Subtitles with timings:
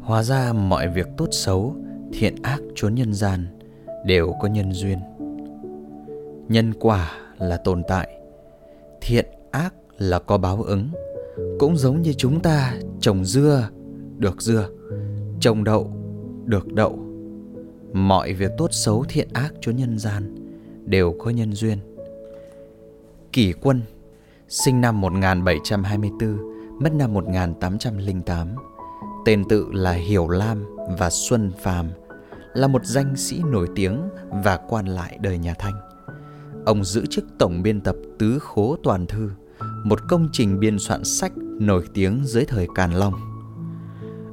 [0.00, 1.76] Hóa ra mọi việc tốt xấu,
[2.12, 3.46] thiện ác chốn nhân gian
[4.06, 4.98] đều có nhân duyên.
[6.48, 8.20] Nhân quả là tồn tại,
[9.00, 10.88] thiện ác là có báo ứng.
[11.58, 13.68] Cũng giống như chúng ta trồng dưa
[14.18, 14.68] được dưa,
[15.40, 15.92] trồng đậu
[16.44, 16.98] được đậu.
[17.92, 20.34] Mọi việc tốt xấu thiện ác chốn nhân gian
[20.84, 21.78] đều có nhân duyên.
[23.32, 23.80] Kỷ Quân
[24.48, 26.38] sinh năm 1724,
[26.80, 28.48] mất năm 1808.
[29.24, 30.64] Tên tự là Hiểu Lam
[30.98, 31.88] và Xuân Phàm,
[32.54, 34.00] là một danh sĩ nổi tiếng
[34.44, 35.74] và quan lại đời nhà Thanh.
[36.66, 39.30] Ông giữ chức tổng biên tập Tứ Khố Toàn Thư,
[39.84, 43.14] một công trình biên soạn sách nổi tiếng dưới thời Càn Long.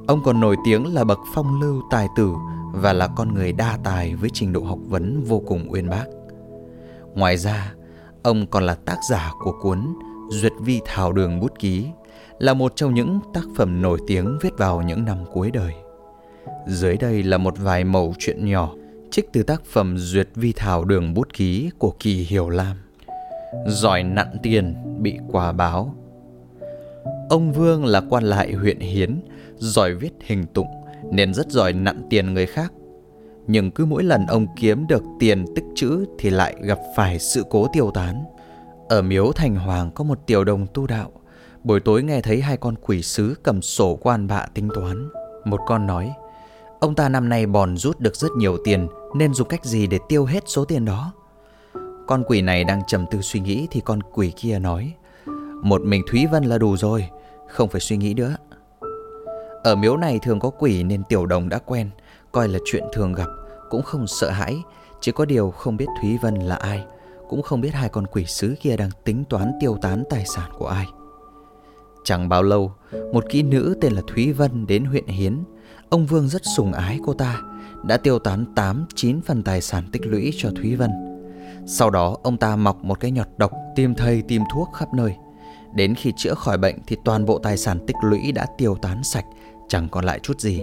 [0.06, 2.32] Ông còn nổi tiếng là bậc phong lưu tài tử
[2.72, 6.04] và là con người đa tài với trình độ học vấn vô cùng uyên bác.
[7.14, 7.74] Ngoài ra,
[8.22, 9.94] ông còn là tác giả của cuốn
[10.30, 11.86] Duyệt Vi Thảo Đường Bút Ký,
[12.38, 15.72] là một trong những tác phẩm nổi tiếng viết vào những năm cuối đời.
[16.66, 18.74] Dưới đây là một vài mẩu chuyện nhỏ
[19.10, 22.76] trích từ tác phẩm Duyệt Vi Thảo Đường Bút Ký của Kỳ Hiểu Lam.
[23.66, 25.94] Giỏi nặn tiền bị quả báo
[27.28, 29.20] Ông Vương là quan lại huyện Hiến,
[29.56, 30.68] giỏi viết hình tụng
[31.12, 32.72] nên rất giỏi nặn tiền người khác.
[33.46, 37.44] Nhưng cứ mỗi lần ông kiếm được tiền tích chữ thì lại gặp phải sự
[37.50, 38.24] cố tiêu tán.
[38.88, 41.10] Ở miếu Thành Hoàng có một tiểu đồng tu đạo.
[41.64, 45.08] Buổi tối nghe thấy hai con quỷ sứ cầm sổ quan bạ tính toán.
[45.44, 46.12] Một con nói,
[46.80, 49.98] ông ta năm nay bòn rút được rất nhiều tiền nên dùng cách gì để
[50.08, 51.12] tiêu hết số tiền đó.
[52.06, 54.94] Con quỷ này đang trầm tư suy nghĩ thì con quỷ kia nói,
[55.62, 57.08] một mình Thúy Vân là đủ rồi,
[57.48, 58.36] không phải suy nghĩ nữa.
[59.64, 61.90] Ở miếu này thường có quỷ nên tiểu đồng đã quen,
[62.32, 63.28] coi là chuyện thường gặp,
[63.70, 64.62] cũng không sợ hãi,
[65.00, 66.84] chỉ có điều không biết Thúy Vân là ai,
[67.28, 70.50] cũng không biết hai con quỷ sứ kia đang tính toán tiêu tán tài sản
[70.58, 70.86] của ai.
[72.08, 72.72] Chẳng bao lâu,
[73.12, 75.38] một kỹ nữ tên là Thúy Vân đến huyện Hiến.
[75.88, 77.40] Ông Vương rất sùng ái cô ta,
[77.84, 80.90] đã tiêu tán 8-9 phần tài sản tích lũy cho Thúy Vân.
[81.66, 85.14] Sau đó ông ta mọc một cái nhọt độc tìm thầy tìm thuốc khắp nơi.
[85.74, 89.04] Đến khi chữa khỏi bệnh thì toàn bộ tài sản tích lũy đã tiêu tán
[89.04, 89.26] sạch,
[89.68, 90.62] chẳng còn lại chút gì.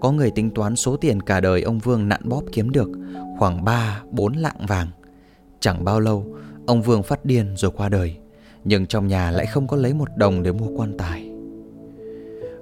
[0.00, 2.88] Có người tính toán số tiền cả đời ông Vương nặn bóp kiếm được
[3.38, 4.88] khoảng 3-4 lạng vàng.
[5.60, 6.26] Chẳng bao lâu,
[6.66, 8.16] ông Vương phát điên rồi qua đời,
[8.64, 11.30] nhưng trong nhà lại không có lấy một đồng để mua quan tài.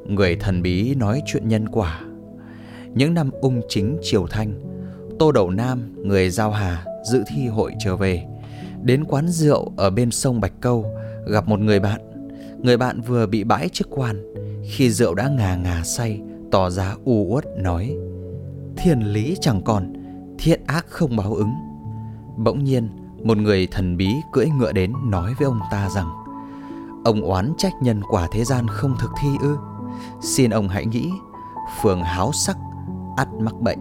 [0.07, 2.01] Người thần bí nói chuyện nhân quả.
[2.95, 4.53] Những năm ung chính triều thanh,
[5.19, 8.25] Tô Đậu Nam, người Giao Hà, dự thi hội trở về.
[8.83, 10.87] Đến quán rượu ở bên sông Bạch Câu,
[11.27, 12.01] gặp một người bạn.
[12.62, 14.35] Người bạn vừa bị bãi chức quan,
[14.71, 16.21] khi rượu đã ngà ngà say,
[16.51, 17.97] tỏ ra u uất nói
[18.77, 19.93] Thiên lý chẳng còn,
[20.39, 21.53] thiện ác không báo ứng.
[22.37, 22.89] Bỗng nhiên,
[23.25, 26.10] một người thần bí cưỡi ngựa đến nói với ông ta rằng
[27.05, 29.56] Ông oán trách nhân quả thế gian không thực thi ư?
[30.21, 31.12] Xin ông hãy nghĩ
[31.82, 32.56] Phường háo sắc,
[33.16, 33.78] ắt mắc bệnh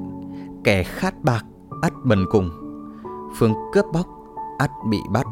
[0.63, 1.46] Kẻ khát bạc,
[1.81, 2.50] ắt bần cùng.
[3.38, 4.07] Phường cướp bóc,
[4.57, 5.25] ắt bị bắt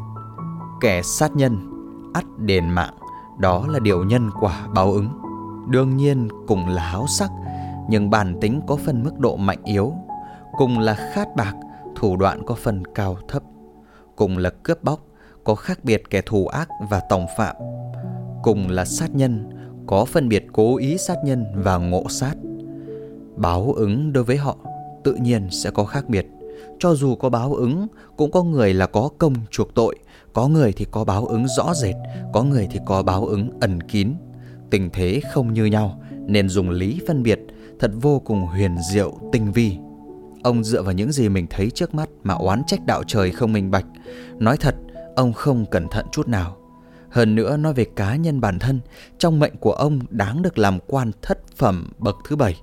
[0.80, 1.56] Kẻ sát nhân,
[2.14, 2.94] ắt đền mạng
[3.38, 5.08] Đó là điều nhân quả báo ứng.
[5.68, 7.30] Đương nhiên cùng là háo sắc
[7.88, 9.92] Nhưng bản tính có phần mức độ mạnh yếu
[10.58, 11.54] Cùng là khát bạc
[11.96, 13.42] Thủ đoạn có phần cao thấp.
[14.20, 15.06] Cùng là cướp bóc,
[15.44, 17.56] Có khác biệt kẻ thù ác và tòng phạm.
[18.42, 19.50] Cùng là sát nhân,
[19.86, 22.34] Có phân biệt cố ý sát nhân và ngộ sát.
[23.36, 24.56] Báo ứng đối với họ
[25.04, 26.26] Tự nhiên sẽ có khác biệt.
[26.78, 27.86] Cho dù có báo ứng,
[28.16, 29.96] cũng có người là có công chuộc tội,
[30.32, 31.94] có người thì có báo ứng rõ rệt,
[32.32, 34.14] có người thì có báo ứng ẩn kín.
[34.70, 37.40] Tình thế không như nhau, nên dùng lý phân biệt
[37.78, 39.76] thật vô cùng huyền diệu, tinh vi
[40.42, 43.52] ông dựa vào những gì mình thấy trước mắt mà oán trách đạo trời không
[43.52, 43.86] minh bạch
[44.38, 44.74] nói thật
[45.16, 46.56] ông không cẩn thận chút nào
[47.10, 48.80] hơn nữa nói về cá nhân bản thân
[49.18, 52.60] trong mệnh của ông đáng được làm quan thất phẩm bậc thứ bảy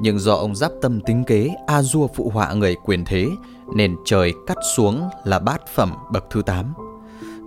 [0.00, 3.28] nhưng do ông giáp tâm tính kế a dua phụ họa người quyền thế
[3.74, 6.74] nên trời cắt xuống là bát phẩm bậc thứ 8.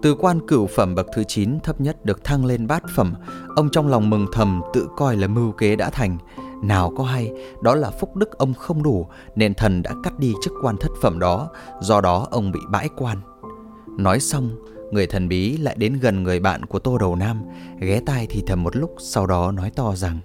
[0.01, 3.13] Từ quan cửu phẩm bậc thứ 9 thấp nhất được thăng lên bát phẩm,
[3.55, 6.17] ông trong lòng mừng thầm tự coi là mưu kế đã thành.
[6.63, 7.31] Nào có hay,
[7.61, 10.91] đó là phúc đức ông không đủ nên thần đã cắt đi chức quan thất
[11.01, 11.49] phẩm đó,
[11.81, 13.17] do đó ông bị bãi quan.
[13.97, 14.49] Nói xong,
[14.91, 17.43] Người thần bí lại đến gần người bạn của Tô Đầu Nam,
[17.79, 20.19] ghé tai thì thầm một lúc sau đó nói to rằng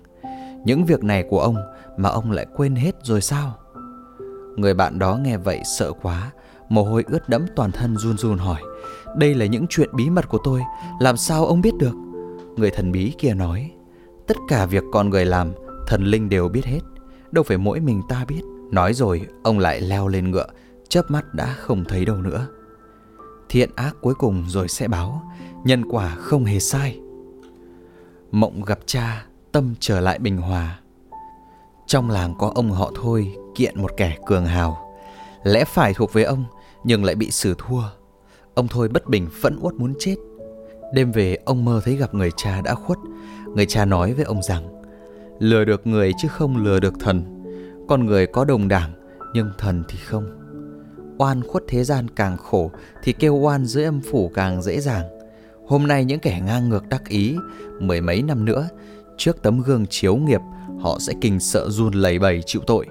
[0.64, 1.56] Những việc này của ông
[1.96, 3.54] mà ông lại quên hết rồi sao?
[4.56, 6.30] Người bạn đó nghe vậy sợ quá,
[6.68, 8.60] mồ hôi ướt đẫm toàn thân run run hỏi
[9.16, 10.60] Đây là những chuyện bí mật của tôi,
[11.00, 11.94] làm sao ông biết được?
[12.56, 13.70] Người thần bí kia nói
[14.26, 15.52] Tất cả việc con người làm,
[15.86, 16.80] thần linh đều biết hết.
[17.30, 18.42] Đâu phải mỗi mình ta biết.
[18.70, 20.46] Nói rồi, ông lại leo lên ngựa
[20.92, 22.46] chớp mắt đã không thấy đâu nữa.
[23.48, 25.22] Thiện ác cuối cùng rồi sẽ báo
[25.64, 27.00] nhân quả không hề sai.
[28.30, 30.80] Mộng gặp cha tâm trở lại bình hòa.
[31.86, 34.94] Trong làng có ông họ thôi kiện một kẻ cường hào.
[35.44, 36.44] Lẽ phải thuộc về ông
[36.84, 37.82] nhưng lại bị xử thua.
[38.54, 40.16] Ông thôi bất bình phẫn uất muốn chết.
[40.94, 42.98] Đêm về ông mơ thấy gặp người cha đã khuất.
[43.54, 44.81] Người cha nói với ông rằng
[45.42, 47.22] lừa được người chứ không lừa được thần
[47.88, 48.92] con người có đồng đảng
[49.34, 50.42] nhưng thần thì không
[51.18, 52.70] oan khuất thế gian càng khổ
[53.02, 55.04] thì kêu oan dưới âm phủ càng dễ dàng.
[55.66, 57.36] Hôm nay những kẻ ngang ngược đắc ý,
[57.80, 58.68] mười mấy năm nữa,
[59.18, 60.40] trước tấm gương chiếu nghiệp,
[60.80, 62.86] họ sẽ kinh sợ run lẩy bẩy chịu tội.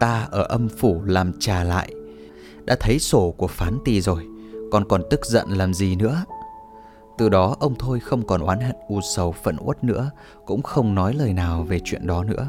[0.00, 1.92] Ta ở âm phủ làm trà lại.
[2.64, 4.22] Đã thấy sổ của phán tỳ rồi,
[4.72, 6.24] còn còn tức giận làm gì nữa?
[7.18, 10.10] Từ đó ông thôi không còn oán hận u sầu phận uất nữa,
[10.46, 12.48] cũng không nói lời nào về chuyện đó nữa.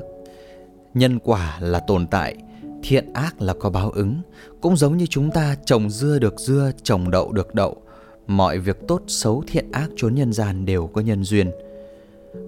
[0.94, 2.36] Nhân quả là tồn tại,
[2.84, 4.22] thiện ác là có báo ứng
[4.62, 7.82] cũng giống như chúng ta trồng dưa được dưa trồng đậu được đậu.
[8.28, 11.52] Mọi việc tốt xấu thiện ác chốn nhân gian đều có nhân duyên.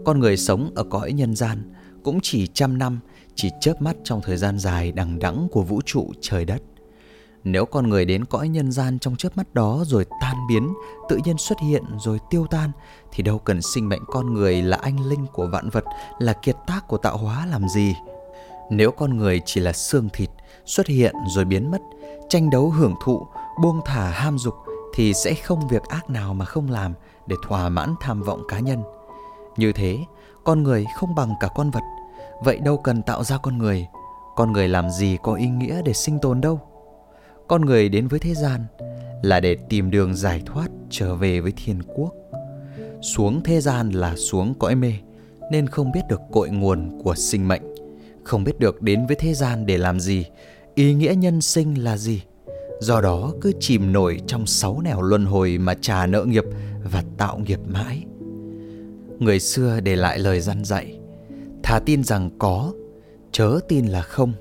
[0.06, 3.00] Con người sống ở cõi nhân gian cũng chỉ trăm năm
[3.36, 6.62] chỉ chớp mắt trong thời gian dài đằng đẵng của vũ trụ trời đất
[7.44, 10.74] nếu con người đến cõi nhân gian trong chớp mắt đó rồi tan biến
[11.10, 12.72] tự nhiên xuất hiện rồi tiêu tan
[13.12, 15.84] thì đâu cần sinh mệnh con người là anh linh của vạn vật
[16.20, 17.96] là kiệt tác của tạo hóa làm gì
[18.72, 20.30] nếu con người chỉ là xương thịt,
[20.66, 21.82] xuất hiện rồi biến mất,
[22.30, 23.28] tranh đấu hưởng thụ,
[23.62, 24.56] buông thả ham dục
[24.94, 26.94] thì sẽ không việc ác nào mà không làm
[27.28, 28.84] để thỏa mãn tham vọng cá nhân.
[29.58, 29.98] Như thế,
[30.44, 31.84] con người không bằng cả con vật.
[32.44, 33.88] Vậy đâu cần tạo ra con người.
[34.36, 36.60] Con người làm gì có ý nghĩa để sinh tồn đâu.
[37.52, 38.66] Con người đến với thế gian
[39.24, 42.14] là để tìm đường giải thoát trở về với thiên quốc.
[43.02, 44.94] Xuống thế gian là xuống cõi mê,
[45.52, 47.62] nên không biết được cội nguồn của sinh mệnh
[48.24, 50.26] không biết được đến với thế gian để làm gì
[50.76, 52.22] ý nghĩa nhân sinh là gì.
[52.80, 56.46] Do đó cứ chìm nổi trong sáu nẻo luân hồi mà trả nợ nghiệp
[56.92, 58.04] và tạo nghiệp mãi.
[59.20, 61.00] Người xưa để lại lời răn dạy
[61.64, 62.74] thà tin rằng có
[63.32, 64.34] chớ tin là không.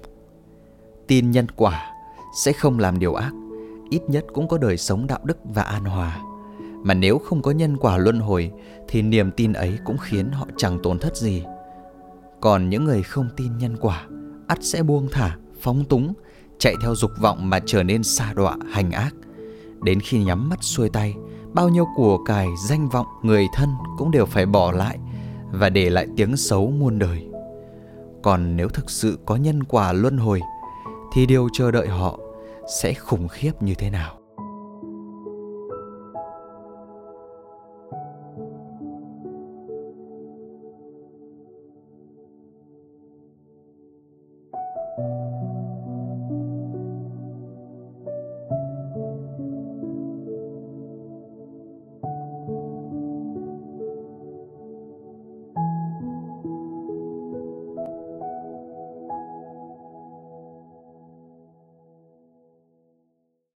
[1.07, 1.91] Tin nhân quả
[2.33, 3.33] sẽ không làm điều ác,
[3.91, 6.21] ít nhất cũng có đời sống đạo đức và an hòa.
[6.83, 8.51] Mà nếu không có nhân quả luân hồi,
[8.89, 11.45] thì niềm tin ấy cũng khiến họ chẳng tổn thất gì.
[12.41, 14.07] Còn những người không tin nhân quả,
[14.47, 16.15] ắt sẽ buông thả, phóng túng,
[16.59, 19.15] chạy theo dục vọng mà trở nên xa đọa, hành ác.
[19.83, 21.15] Đến khi nhắm mắt xuôi tay,
[21.53, 23.69] bao nhiêu của cải, danh vọng, người thân
[23.99, 24.99] cũng đều phải bỏ lại
[25.53, 27.27] và để lại tiếng xấu muôn đời.
[28.23, 30.41] Còn nếu thực sự có nhân quả luân hồi
[31.13, 32.19] thì điều chờ đợi họ
[32.83, 34.20] sẽ khủng khiếp như thế nào?